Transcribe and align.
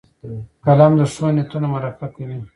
قلم 0.63 0.91
د 0.99 1.01
ښو 1.13 1.25
نیتونو 1.35 1.67
مرکه 1.73 2.07
کوي 2.13 2.37